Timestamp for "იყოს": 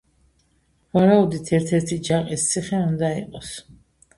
3.21-3.53